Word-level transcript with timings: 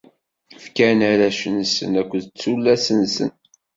Fkan 0.63 0.99
arrac-nsen 1.11 1.91
akked 2.01 2.25
tullas-nsen. 2.41 3.29